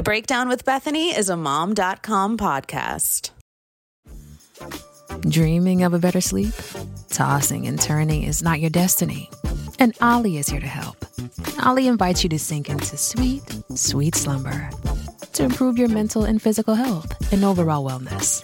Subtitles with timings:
[0.00, 3.32] The Breakdown with Bethany is a mom.com podcast.
[5.28, 6.54] Dreaming of a better sleep?
[7.10, 9.28] Tossing and turning is not your destiny.
[9.78, 11.04] And Olly is here to help.
[11.66, 13.42] Olly invites you to sink into sweet,
[13.74, 14.70] sweet slumber
[15.34, 18.42] to improve your mental and physical health and overall wellness.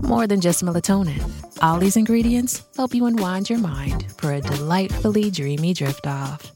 [0.00, 1.28] More than just melatonin,
[1.60, 6.52] Olly's ingredients help you unwind your mind for a delightfully dreamy drift off.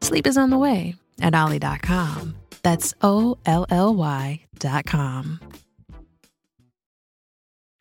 [0.00, 2.34] Sleep is on the way at Olly.com.
[2.64, 5.63] That's O L L Y dot Y.com.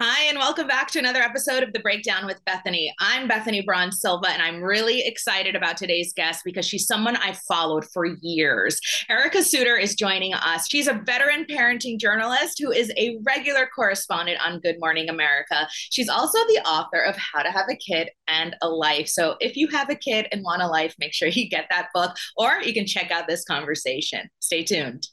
[0.02, 2.92] Hi, and welcome back to another episode of The Breakdown with Bethany.
[3.00, 7.38] I'm Bethany Braun Silva, and I'm really excited about today's guest because she's someone I've
[7.48, 8.80] followed for years.
[9.10, 10.68] Ericka Sóuter is joining us.
[10.68, 15.68] She's a veteran parenting journalist who is a regular correspondent on Good Morning America.
[15.72, 19.08] She's also the author of How to Have a Kid and a Life.
[19.08, 21.90] So if you have a kid and want a life, make sure you get that
[21.94, 24.28] book, or you can check out this conversation.
[24.40, 25.08] Stay tuned.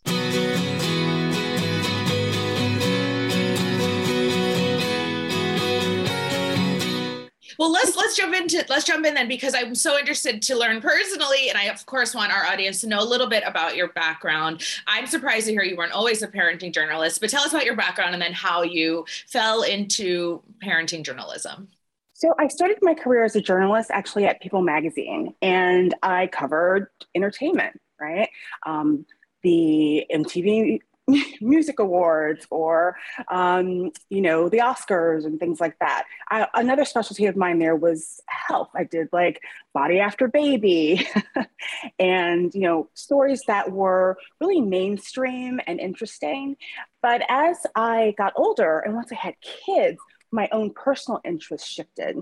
[7.61, 10.81] Well, let's let's jump into let's jump in then because I'm so interested to learn
[10.81, 13.89] personally, and I of course want our audience to know a little bit about your
[13.89, 14.65] background.
[14.87, 17.77] I'm surprised to hear you weren't always a parenting journalist, but tell us about your
[17.77, 21.69] background and then how you fell into parenting journalism.
[22.15, 26.87] So I started my career as a journalist actually at People Magazine, and I covered
[27.15, 28.31] entertainment, right?
[28.65, 29.05] Um,
[29.43, 30.81] the MTV
[31.41, 32.97] music awards or
[33.29, 36.05] um, you know the oscars and things like that.
[36.29, 38.71] I, another specialty of mine there was health.
[38.75, 39.41] I did like
[39.73, 41.07] body after baby
[41.99, 46.57] and you know stories that were really mainstream and interesting.
[47.03, 49.99] But as i got older and once i had kids
[50.33, 52.19] my own personal interests shifted.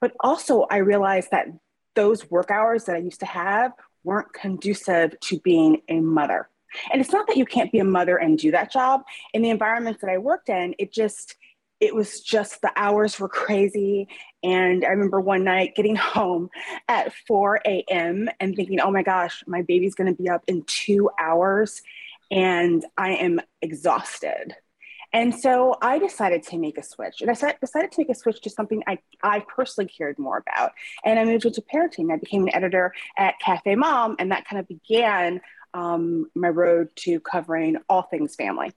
[0.00, 1.46] But also i realized that
[1.94, 3.72] those work hours that i used to have
[4.04, 6.48] weren't conducive to being a mother
[6.92, 9.02] and it's not that you can't be a mother and do that job.
[9.32, 11.36] In the environments that I worked in, it just,
[11.80, 14.08] it was just the hours were crazy.
[14.42, 16.50] And I remember one night getting home
[16.88, 18.28] at 4 a.m.
[18.40, 21.82] and thinking, oh my gosh, my baby's going to be up in two hours
[22.30, 24.56] and I am exhausted.
[25.12, 27.22] And so I decided to make a switch.
[27.22, 30.72] And I decided to make a switch to something I, I personally cared more about.
[31.04, 32.12] And I moved into parenting.
[32.12, 35.40] I became an editor at Cafe Mom, and that kind of began
[35.76, 38.72] um, my road to covering all things family.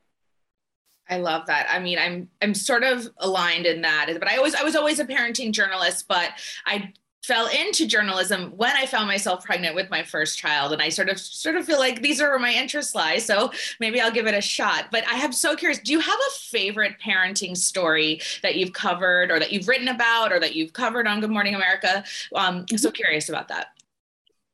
[1.10, 1.68] I love that.
[1.70, 5.00] I mean, I'm I'm sort of aligned in that, but I always I was always
[5.00, 6.30] a parenting journalist, but
[6.66, 6.94] I
[7.24, 11.10] fell into journalism when I found myself pregnant with my first child, and I sort
[11.10, 13.18] of sort of feel like these are where my interests lie.
[13.18, 14.88] So maybe I'll give it a shot.
[14.92, 15.80] But I am so curious.
[15.80, 20.34] Do you have a favorite parenting story that you've covered, or that you've written about,
[20.34, 22.04] or that you've covered on Good Morning America?
[22.36, 22.76] Um, mm-hmm.
[22.76, 23.70] So curious about that.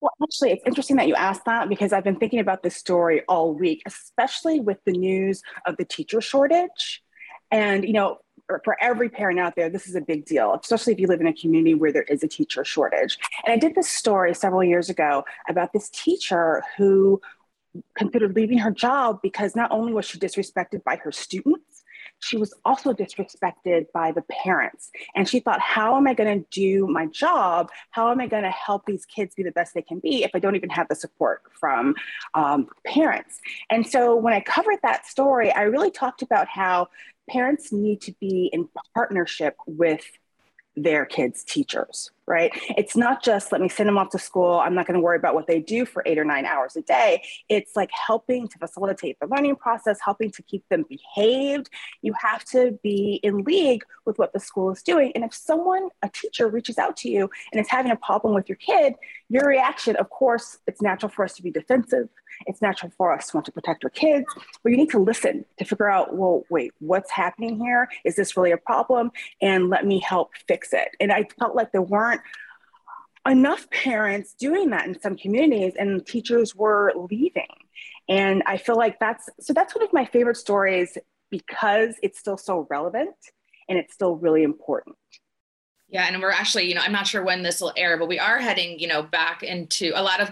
[0.05, 3.23] Well, actually, it's interesting that you asked that because I've been thinking about this story
[3.27, 7.01] all week, especially with the news of the teacher shortage.
[7.49, 8.19] And, you know,
[8.63, 11.25] for every parent out there, this is a big deal, especially if you live in
[11.25, 13.17] a community where there is a teacher shortage.
[13.45, 17.19] And I did this story several years ago about this teacher who
[17.97, 21.74] considered leaving her job because not only was she disrespected by her students,
[22.19, 24.91] she was also disrespected by the parents.
[25.15, 27.69] And she thought, how am I going to do my job?
[27.91, 30.31] How am I going to help these kids be the best they can be if
[30.33, 31.95] I don't even have the support from
[32.33, 33.39] um, parents?
[33.69, 36.87] And so when I covered that story, I really talked about how
[37.29, 40.05] parents need to be in partnership with
[40.75, 42.51] their kids' teachers, right?
[42.77, 44.59] It's not just let me send them off to school.
[44.59, 46.81] I'm not going to worry about what they do for eight or nine hours a
[46.81, 47.23] day.
[47.49, 51.69] It's like helping to facilitate the learning process, helping to keep them behaved.
[52.01, 55.11] You have to be in league with what the school is doing.
[55.15, 58.49] And if someone, a teacher, reaches out to you and is having a problem with
[58.49, 58.95] your kid,
[59.29, 62.09] your reaction, of course, it's natural for us to be defensive.
[62.47, 64.25] It's natural for us to want to protect our kids,
[64.61, 67.87] but you need to listen to figure out, well, wait, what's happening here?
[68.03, 69.11] Is this really a problem?
[69.41, 70.89] And let me help fix it.
[70.99, 72.14] And I felt like there weren't
[73.27, 77.47] enough parents doing that in some communities, and teachers were leaving.
[78.07, 80.97] And I feel like that's so that's one of my favorite stories
[81.31, 83.15] because it's still so relevant
[83.67, 84.95] and it's still really important.
[85.87, 88.19] Yeah, and we're actually, you know, I'm not sure when this will air, but we
[88.19, 90.31] are heading, you know, back into a lot of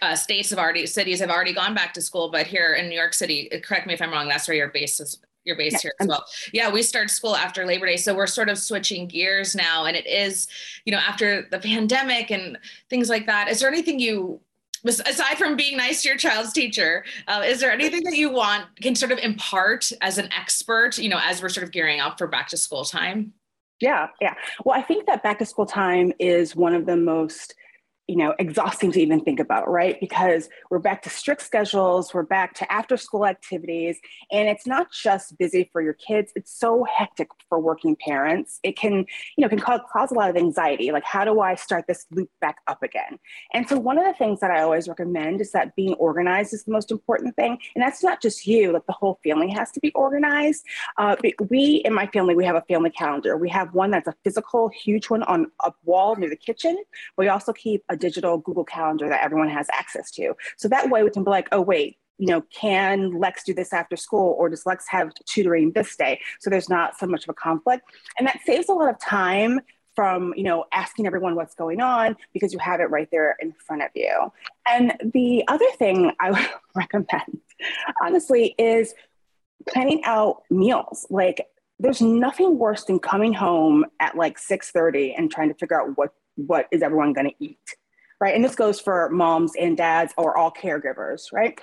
[0.00, 2.96] uh, states have already, cities have already gone back to school, but here in New
[2.96, 5.18] York City, correct me if I'm wrong, that's where your base is.
[5.44, 5.78] Your base yeah.
[5.82, 6.24] here as well.
[6.52, 9.96] Yeah, we start school after Labor Day, so we're sort of switching gears now, and
[9.96, 10.46] it is,
[10.84, 12.58] you know, after the pandemic and
[12.90, 13.48] things like that.
[13.48, 14.40] Is there anything you
[14.84, 18.64] aside from being nice to your child's teacher uh, is there anything that you want
[18.80, 22.16] can sort of impart as an expert you know as we're sort of gearing up
[22.16, 23.32] for back to school time
[23.80, 24.34] yeah, yeah.
[24.64, 27.54] Well, I think that back to school time is one of the most
[28.08, 30.00] you know exhausting to even think about right?
[30.00, 33.98] Because we're back to strict schedules we're back to after school activities
[34.32, 38.60] and it's not just busy for your kids it's so hectic for working parents.
[38.62, 39.06] It can
[39.36, 42.06] you know can cause, cause a lot of anxiety like how do i start this
[42.10, 43.18] loop back up again?
[43.52, 46.64] And so one of the things that i always recommend is that being organized is
[46.64, 49.80] the most important thing and that's not just you like the whole family has to
[49.80, 50.64] be organized.
[50.96, 51.16] Uh,
[51.50, 53.36] we in my family we have a family calendar.
[53.36, 56.76] We have one that's a physical huge one on a wall near the kitchen.
[57.16, 60.34] We also keep a digital Google Calendar that everyone has access to.
[60.56, 63.72] So that way we can be like, oh, wait, you know, can Lex do this
[63.72, 66.20] after school or does Lex have tutoring this day?
[66.40, 67.84] So there's not so much of a conflict.
[68.18, 69.60] And that saves a lot of time
[69.94, 73.52] from, you know, asking everyone what's going on because you have it right there in
[73.52, 74.32] front of you.
[74.66, 77.40] And the other thing I would recommend,
[78.02, 78.94] honestly, is
[79.68, 81.06] planning out meals.
[81.10, 81.46] Like
[81.78, 86.12] there's nothing worse than coming home at like 6:30 and trying to figure out what
[86.36, 87.76] what is everyone going to eat
[88.20, 88.34] right?
[88.34, 91.60] And this goes for moms and dads or all caregivers, right?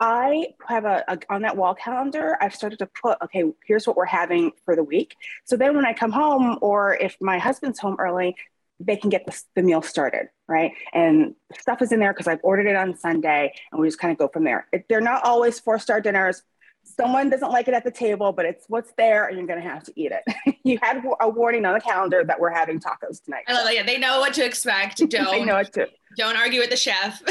[0.00, 3.96] I have a, a, on that wall calendar, I've started to put, okay, here's what
[3.96, 5.16] we're having for the week.
[5.44, 8.36] So then when I come home, or if my husband's home early,
[8.80, 10.72] they can get the, the meal started, right?
[10.92, 14.12] And stuff is in there because I've ordered it on Sunday, and we just kind
[14.12, 14.68] of go from there.
[14.88, 16.42] They're not always four star dinners
[16.84, 19.68] someone doesn't like it at the table, but it's what's there and you're going to
[19.68, 20.56] have to eat it.
[20.64, 23.44] you had a warning on the calendar that we're having tacos tonight.
[23.46, 23.74] I love it.
[23.74, 24.98] Yeah, they know what to expect.
[25.08, 25.88] Don't, they know what to.
[26.16, 27.22] Don't argue with the chef.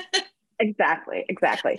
[0.58, 1.78] exactly, exactly.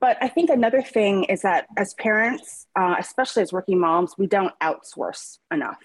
[0.00, 4.26] But I think another thing is that as parents, uh, especially as working moms, we
[4.26, 5.78] don't outsource enough.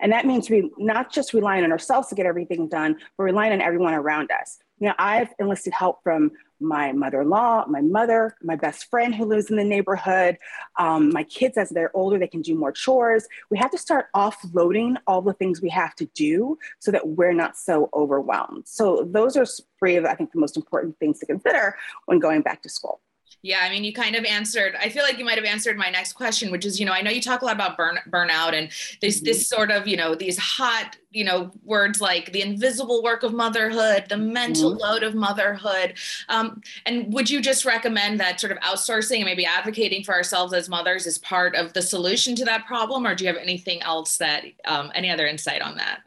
[0.00, 3.52] And that means we not just relying on ourselves to get everything done, but relying
[3.52, 4.58] on everyone around us.
[4.84, 9.48] You know, I've enlisted help from my mother-in-law, my mother, my best friend who lives
[9.48, 10.36] in the neighborhood,
[10.78, 13.26] um, my kids as they're older, they can do more chores.
[13.48, 17.32] We have to start offloading all the things we have to do so that we're
[17.32, 18.64] not so overwhelmed.
[18.68, 19.46] So those are
[19.78, 23.00] three of, I think, the most important things to consider when going back to school.
[23.42, 24.74] Yeah, I mean, you kind of answered.
[24.80, 27.02] I feel like you might have answered my next question, which is, you know, I
[27.02, 28.70] know you talk a lot about burn burnout and
[29.00, 29.26] this mm-hmm.
[29.26, 33.34] this sort of, you know, these hot, you know, words like the invisible work of
[33.34, 34.80] motherhood, the mental mm-hmm.
[34.80, 35.94] load of motherhood.
[36.30, 40.54] Um, and would you just recommend that sort of outsourcing and maybe advocating for ourselves
[40.54, 43.82] as mothers is part of the solution to that problem, or do you have anything
[43.82, 46.00] else that, um, any other insight on that?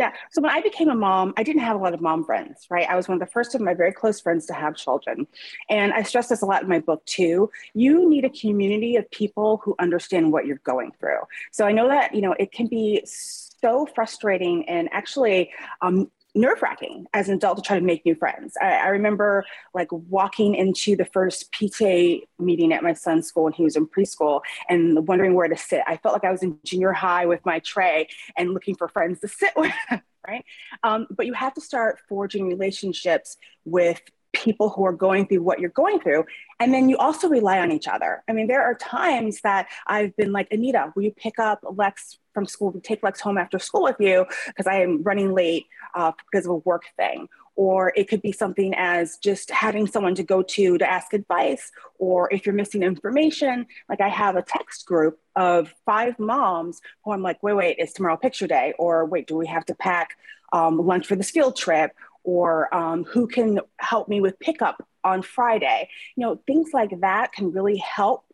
[0.00, 0.14] Yeah.
[0.30, 2.88] So when I became a mom, I didn't have a lot of mom friends, right?
[2.88, 5.26] I was one of the first of my very close friends to have children.
[5.68, 7.50] And I stress this a lot in my book too.
[7.74, 11.18] You need a community of people who understand what you're going through.
[11.52, 15.50] So I know that, you know, it can be so frustrating and actually
[15.82, 18.56] um, nerve wracking as an adult to try to make new friends.
[18.60, 19.44] I, I, remember
[19.74, 23.86] like walking into the first PTA meeting at my son's school when he was in
[23.86, 25.82] preschool and wondering where to sit.
[25.86, 29.20] I felt like I was in junior high with my tray and looking for friends
[29.20, 29.72] to sit with,
[30.26, 30.44] right?
[30.82, 34.00] Um, but you have to start forging relationships with
[34.32, 36.24] people who are going through what you're going through.
[36.60, 38.22] And then you also rely on each other.
[38.28, 42.18] I mean, there are times that I've been like, Anita, will you pick up Lex
[42.32, 45.66] from school, to take Lex home after school with you because I am running late
[45.94, 47.28] uh, because of a work thing?
[47.56, 51.70] Or it could be something as just having someone to go to to ask advice,
[51.98, 57.12] or if you're missing information, like I have a text group of five moms who
[57.12, 58.72] I'm like, wait, wait, is tomorrow picture day?
[58.78, 60.16] Or wait, do we have to pack
[60.52, 61.92] um, lunch for this field trip?
[62.22, 65.88] or um, who can help me with pickup on Friday.
[66.16, 68.24] You know, things like that can really help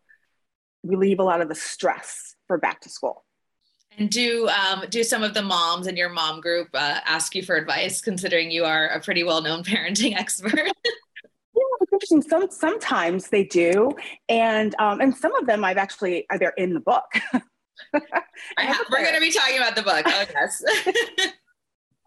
[0.82, 3.24] relieve a lot of the stress for back to school.
[3.98, 7.42] And do um, do some of the moms in your mom group uh, ask you
[7.42, 10.54] for advice, considering you are a pretty well known parenting expert?
[10.54, 10.70] yeah,
[11.80, 12.22] it's interesting.
[12.22, 13.90] Some sometimes they do,
[14.28, 17.04] and um, and some of them I've actually they're in the book.
[18.58, 20.04] have, we're going to be talking about the book.
[20.06, 20.62] Oh yes.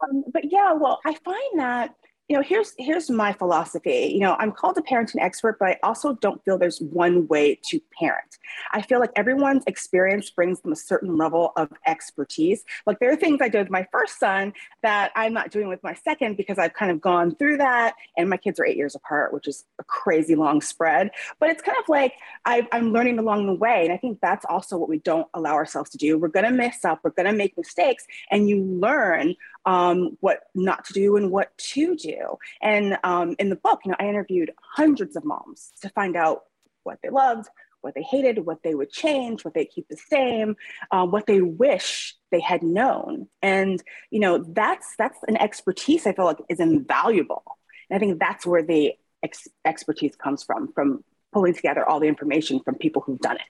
[0.02, 1.96] Um, but yeah, well, I find that
[2.30, 4.12] you know here's here's my philosophy.
[4.14, 7.60] You know i'm called a parenting expert but i also don't feel there's one way
[7.70, 8.38] to parent.
[8.72, 12.64] I feel like everyone's experience brings them a certain level of expertise.
[12.86, 15.82] Like there are things i did with my first son that i'm not doing with
[15.84, 18.94] my second because i've kind of gone through that and my kids are eight years
[18.94, 21.10] apart which is a crazy long spread.
[21.40, 22.14] But it's kind of like
[22.46, 25.56] i am learning along the way and i think that's also what we don't allow
[25.56, 26.18] ourselves to do.
[26.20, 29.36] We're going to mess up we're going to make mistakes and you learn
[29.66, 32.38] um, what not to do and what to do.
[32.62, 36.44] And um, in the book, you know, I interviewed hundreds of moms to find out
[36.84, 37.50] what they loved,
[37.82, 40.56] what they hated, what they would change, what they keep the same,
[40.92, 43.28] um, what they wish they had known.
[43.42, 47.44] And you know, that's that's an expertise I feel like is invaluable.
[47.90, 52.08] And I think that's where the ex- expertise comes from, from pulling together all the
[52.08, 53.42] information from people who've done it.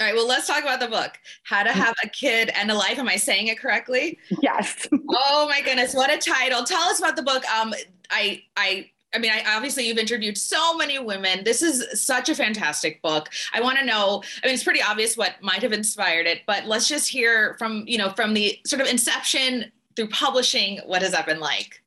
[0.00, 2.74] All right, well, let's talk about the book How to Have a Kid and a
[2.74, 2.98] Life.
[2.98, 4.18] Am I saying it correctly?
[4.42, 4.88] Yes.
[5.08, 6.64] oh my goodness, what a title.
[6.64, 7.44] Tell us about the book.
[7.48, 7.72] Um,
[8.10, 11.44] I, I, I mean, I, obviously, you've interviewed so many women.
[11.44, 13.28] This is such a fantastic book.
[13.52, 14.24] I want to know.
[14.42, 17.84] I mean, it's pretty obvious what might have inspired it, but let's just hear from
[17.86, 20.80] you know from the sort of inception through publishing.
[20.86, 21.83] What has that been like?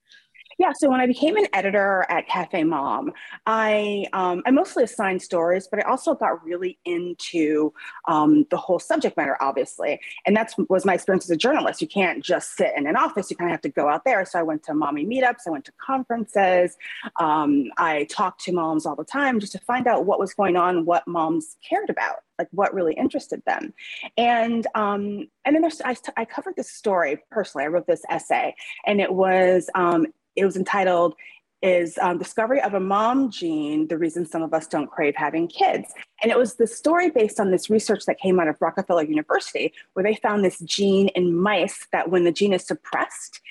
[0.59, 3.13] Yeah, so when I became an editor at Cafe Mom,
[3.45, 7.73] I um, I mostly assigned stories, but I also got really into
[8.07, 11.79] um, the whole subject matter, obviously, and that was my experience as a journalist.
[11.79, 14.25] You can't just sit in an office; you kind of have to go out there.
[14.25, 16.75] So I went to mommy meetups, I went to conferences,
[17.19, 20.55] um, I talked to moms all the time just to find out what was going
[20.55, 23.73] on, what moms cared about like what really interested them.
[24.17, 27.65] And um, and then there's I, I covered this story personally.
[27.65, 31.15] I wrote this essay and it was um, it was entitled
[31.63, 35.47] is um, discovery of a mom gene the reason some of us don't crave having
[35.47, 35.91] kids?
[36.21, 39.73] And it was the story based on this research that came out of rockefeller university
[39.93, 43.41] where they found this gene in mice that when the gene is suppressed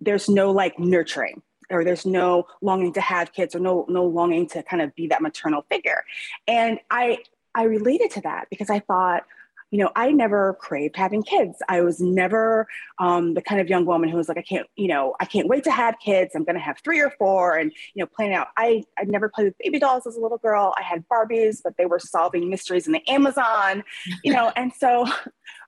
[0.00, 4.46] there's no like nurturing or there's no longing to have kids or no no longing
[4.48, 6.04] to kind of be that maternal figure.
[6.46, 7.18] And i
[7.54, 9.24] i related to that because i thought
[9.70, 11.58] you know, I never craved having kids.
[11.68, 12.66] I was never
[12.98, 15.46] um, the kind of young woman who was like, I can't, you know, I can't
[15.46, 16.34] wait to have kids.
[16.34, 18.48] I'm going to have three or four, and you know, planning out.
[18.56, 20.74] I I never played with baby dolls as a little girl.
[20.78, 23.84] I had Barbies, but they were solving mysteries in the Amazon,
[24.24, 25.06] you know, and so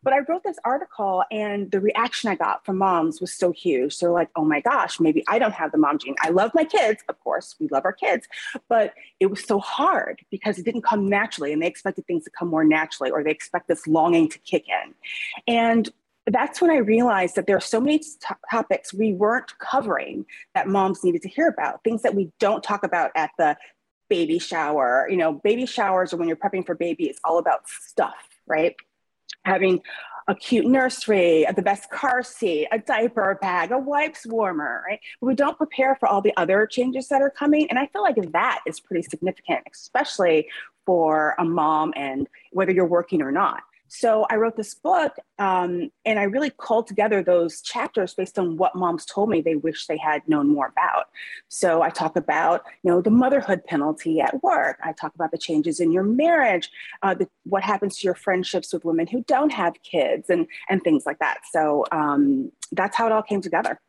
[0.03, 3.99] but I wrote this article and the reaction I got from moms was so huge.
[3.99, 6.17] They're like, oh my gosh, maybe I don't have the mom gene.
[6.21, 8.27] I love my kids, of course, we love our kids,
[8.69, 12.31] but it was so hard because it didn't come naturally and they expected things to
[12.31, 14.95] come more naturally or they expect this longing to kick in.
[15.47, 15.91] And
[16.27, 18.17] that's when I realized that there are so many t-
[18.51, 22.85] topics we weren't covering that moms needed to hear about, things that we don't talk
[22.85, 23.57] about at the
[24.09, 25.07] baby shower.
[25.11, 28.77] You know, baby showers or when you're prepping for baby, it's all about stuff, right?
[29.45, 29.81] Having
[30.29, 35.01] a cute nursery, the best car seat, a diaper bag, a wipes warmer, right?
[35.21, 37.69] But we don't prepare for all the other changes that are coming.
[37.69, 40.49] And I feel like that is pretty significant, especially
[40.87, 43.63] for a mom and whether you're working or not.
[43.93, 48.57] So I wrote this book um, and I really called together those chapters based on
[48.57, 51.07] what moms told me they wish they had known more about.
[51.49, 54.79] So I talk about, you know, the motherhood penalty at work.
[54.85, 56.71] I talk about the changes in your marriage,
[57.03, 60.81] uh, the, what happens to your friendships with women who don't have kids and, and
[60.85, 61.39] things like that.
[61.51, 63.81] So um, that's how it all came together.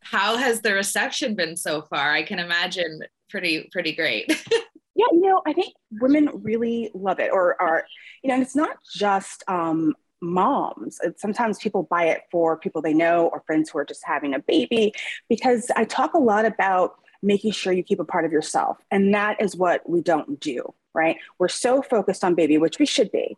[0.00, 2.12] How has the reception been so far?
[2.12, 4.30] I can imagine pretty, pretty great.
[4.98, 7.84] Yeah, you know, I think women really love it, or are,
[8.22, 10.98] you know, and it's not just um, moms.
[11.18, 14.38] Sometimes people buy it for people they know or friends who are just having a
[14.38, 14.94] baby,
[15.28, 18.78] because I talk a lot about making sure you keep a part of yourself.
[18.90, 21.18] And that is what we don't do, right?
[21.38, 23.36] We're so focused on baby, which we should be,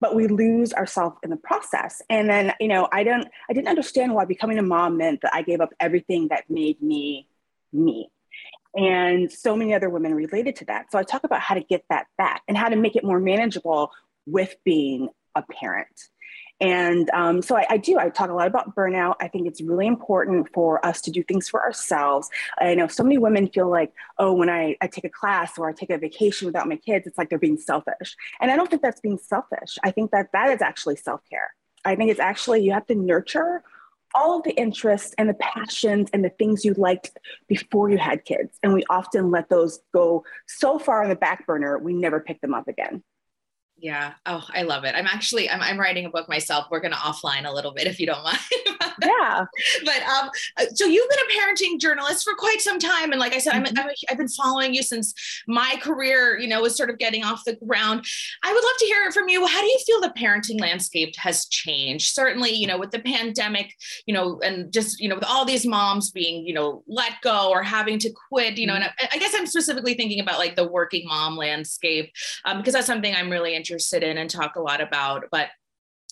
[0.00, 2.02] but we lose ourselves in the process.
[2.08, 5.34] And then, you know, I don't, I didn't understand why becoming a mom meant that
[5.34, 7.26] I gave up everything that made me
[7.72, 8.10] me
[8.76, 10.90] and so many other women related to that.
[10.90, 13.20] So I talk about how to get that back and how to make it more
[13.20, 13.92] manageable
[14.26, 16.08] with being a parent.
[16.60, 19.16] And um, so I, I, do, I talk a lot about burnout.
[19.20, 22.30] I think it's really important for us to do things for ourselves.
[22.58, 25.68] I know so many women feel like, oh, when I, I take a class or
[25.68, 28.16] I take a vacation without my kids, it's like they're being selfish.
[28.40, 29.78] And I don't think that's being selfish.
[29.82, 31.54] I think that that is actually self care.
[31.84, 33.62] I think it's actually, you have to nurture
[34.14, 37.18] all of the interests and the passions and the things you liked
[37.48, 38.58] before you had kids.
[38.62, 42.40] And we often let those go so far on the back burner, we never pick
[42.40, 43.02] them up again.
[43.76, 44.14] Yeah.
[44.24, 44.94] Oh, I love it.
[44.94, 46.66] I'm actually I'm, I'm writing a book myself.
[46.70, 48.38] We're going to offline a little bit if you don't mind.
[49.02, 49.44] yeah.
[49.84, 53.34] But um, uh, so you've been a parenting journalist for quite some time, and like
[53.34, 53.78] I said, mm-hmm.
[53.78, 55.14] I'm, I'm a, I've been following you since
[55.46, 58.04] my career, you know, was sort of getting off the ground.
[58.42, 59.44] I would love to hear it from you.
[59.46, 62.14] How do you feel the parenting landscape has changed?
[62.14, 63.74] Certainly, you know, with the pandemic,
[64.06, 67.50] you know, and just you know, with all these moms being, you know, let go
[67.50, 68.84] or having to quit, you know, mm-hmm.
[68.84, 72.12] and I, I, guess I'm specifically thinking about like the working mom landscape
[72.44, 75.24] um, because that's something I'm really interested in and talk a lot about.
[75.30, 75.48] But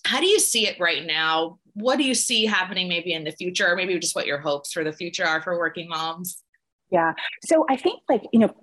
[0.05, 1.59] how do you see it right now?
[1.75, 4.73] What do you see happening maybe in the future, or maybe just what your hopes
[4.73, 6.43] for the future are for working moms?
[6.91, 7.13] Yeah.
[7.45, 8.55] So I think, like, you know,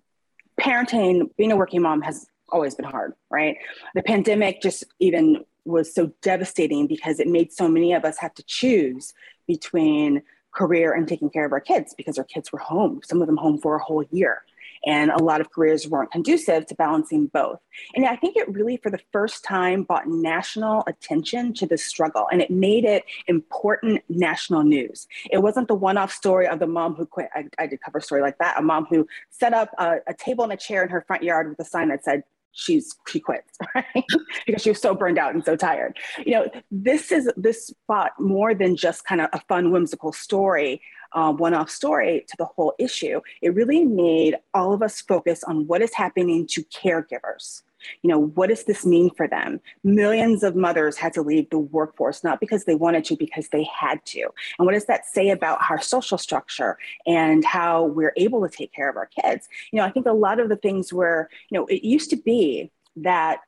[0.59, 3.57] parenting, being a working mom has always been hard, right?
[3.93, 8.33] The pandemic just even was so devastating because it made so many of us have
[8.33, 9.13] to choose
[9.47, 13.27] between career and taking care of our kids because our kids were home, some of
[13.27, 14.43] them home for a whole year
[14.85, 17.59] and a lot of careers weren't conducive to balancing both.
[17.95, 22.27] And I think it really, for the first time, brought national attention to the struggle
[22.31, 25.07] and it made it important national news.
[25.31, 27.29] It wasn't the one off story of the mom who quit.
[27.33, 30.13] I, I, did cover a story like that a mom who set up a, a
[30.13, 33.19] table and a chair in her front yard with a sign that said, she's she
[33.19, 34.05] quits right
[34.45, 38.11] because she was so burned out and so tired you know this is this brought
[38.19, 40.81] more than just kind of a fun whimsical story
[41.13, 45.67] uh, one-off story to the whole issue it really made all of us focus on
[45.67, 47.63] what is happening to caregivers.
[48.01, 49.61] You know what does this mean for them?
[49.83, 53.63] Millions of mothers had to leave the workforce not because they wanted to because they
[53.63, 54.23] had to.
[54.57, 58.73] And what does that say about our social structure and how we're able to take
[58.73, 59.47] care of our kids?
[59.71, 62.17] You know i think a lot of the things were you know it used to
[62.17, 63.39] be that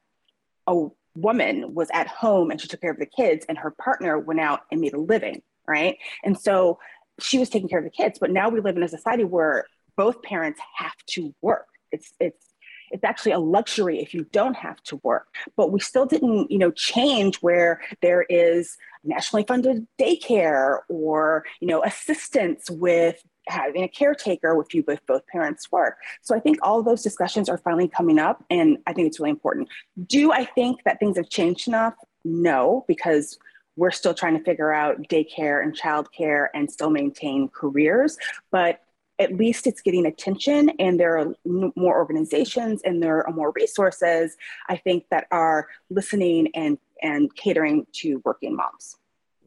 [0.68, 4.18] a woman was at home and she took care of the kids and her partner
[4.18, 5.98] went out and made a living right?
[6.24, 6.80] And so
[7.22, 9.66] she was taking care of the kids but now we live in a society where
[9.96, 12.52] both parents have to work it's it's
[12.92, 15.28] it's actually a luxury if you don't have to work.
[15.56, 21.68] But we still didn't, you know, change where there is nationally funded daycare or, you
[21.68, 25.98] know, assistance with having a caretaker if you both both parents work.
[26.22, 29.32] So I think all those discussions are finally coming up and I think it's really
[29.32, 29.70] important.
[30.06, 31.96] Do I think that things have changed enough?
[32.24, 33.40] No, because
[33.82, 38.16] we're still trying to figure out daycare and childcare and still maintain careers.
[38.52, 38.80] But
[39.18, 44.36] at least it's getting attention and there are more organizations and there are more resources
[44.68, 48.96] i think that are listening and and catering to working moms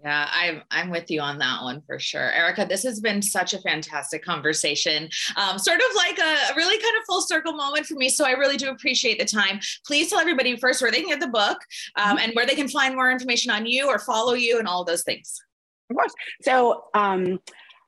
[0.04, 2.68] yeah, I'm I'm with you on that one for sure, Ericka.
[2.68, 7.04] This has been such a fantastic conversation, um, sort of like a, really kind of
[7.06, 8.10] full circle moment for me.
[8.10, 9.60] So I really do appreciate the time.
[9.86, 11.58] Please tell everybody first where they can get the book
[11.96, 14.84] um, and where they can find more information on you or follow you and all
[14.84, 15.40] those things.
[15.88, 16.12] Of course.
[16.42, 17.40] So um,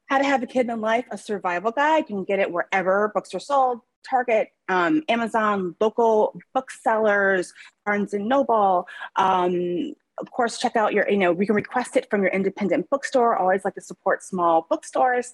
[0.08, 2.06] how to Have a Kid in Life, a survival guide.
[2.08, 7.52] You can get it wherever books are sold, Target, um, Amazon, local booksellers,
[7.84, 12.08] Barnes and Noble, um, of course, check out your, you know, we can request it
[12.08, 13.36] from your independent bookstore.
[13.36, 15.32] I Always like to support small bookstores.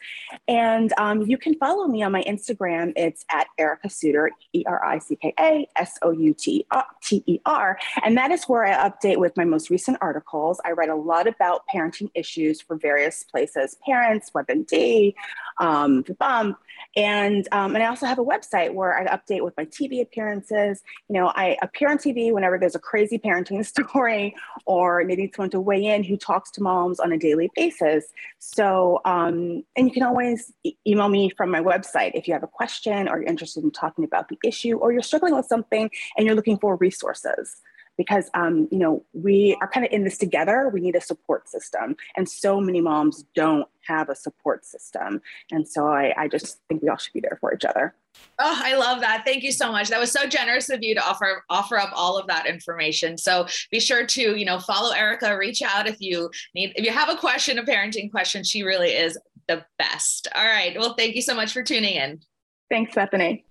[0.49, 2.93] And um, you can follow me on my Instagram.
[2.97, 6.67] It's at Ericka Sóuter, E R I C K A S O U T
[7.11, 7.79] E R.
[8.05, 10.61] And that is where I update with my most recent articles.
[10.65, 15.15] I write a lot about parenting issues for various places Parents, WebMD,
[15.59, 16.59] um, The Bump.
[16.97, 20.83] And, um, and I also have a website where I update with my TV appearances.
[21.09, 24.35] You know, I appear on TV whenever there's a crazy parenting story
[24.73, 28.07] or needing someone to weigh in who talks to moms on a daily basis.
[28.39, 32.43] So, um, and you can always e- email me from my website if you have
[32.43, 35.91] a question or you're interested in talking about the issue or you're struggling with something
[36.17, 37.61] and you're looking for resources
[37.97, 41.49] because um, you know we are kind of in this together we need a support
[41.49, 46.61] system and so many moms don't have a support system and so I, I just
[46.69, 47.95] think we all should be there for each other
[48.39, 49.23] Oh, I love that.
[49.25, 49.89] Thank you so much.
[49.89, 53.17] That was so generous of you to offer offer up all of that information.
[53.17, 56.93] So be sure to, you know, follow Ericka, reach out if you need if you
[56.93, 58.45] have a question, a parenting question.
[58.45, 60.29] She really is the best.
[60.35, 60.79] All right.
[60.79, 62.21] Well, thank you so much for tuning in.
[62.71, 63.45] Thanks, Bethany.